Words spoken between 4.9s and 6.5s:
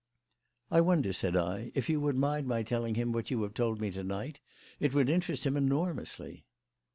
would interest him enormously."